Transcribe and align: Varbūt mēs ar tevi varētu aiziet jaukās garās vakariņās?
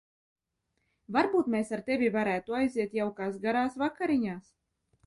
Varbūt 1.17 1.51
mēs 1.57 1.71
ar 1.77 1.85
tevi 1.91 2.11
varētu 2.17 2.59
aiziet 2.63 2.99
jaukās 3.03 3.39
garās 3.47 3.79
vakariņās? 3.85 4.55